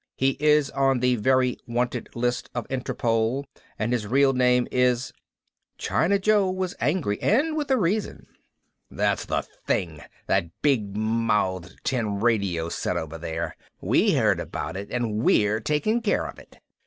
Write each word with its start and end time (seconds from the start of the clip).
He 0.17 0.31
is 0.39 0.71
on 0.71 0.99
the 0.99 1.15
Very 1.17 1.59
Wanted 1.67 2.09
list 2.15 2.49
of 2.55 2.67
Interpol 2.69 3.43
and 3.77 3.93
his 3.93 4.07
real 4.07 4.33
name 4.33 4.67
is..." 4.71 5.13
China 5.77 6.17
Joe 6.17 6.49
was 6.49 6.73
angry, 6.79 7.21
and 7.21 7.55
with 7.55 7.69
a 7.69 7.77
reason. 7.77 8.25
"That's 8.89 9.25
the 9.25 9.43
thing... 9.67 10.01
that 10.25 10.49
big 10.63 10.97
mouthed 10.97 11.79
tin 11.83 12.19
radio 12.19 12.67
set 12.67 12.97
over 12.97 13.19
there. 13.19 13.55
We 13.79 14.13
heard 14.15 14.39
about 14.39 14.75
it 14.75 14.89
and 14.89 15.21
we're 15.23 15.59
taking 15.59 16.01
care 16.01 16.25
of 16.25 16.39
it!" 16.39 16.57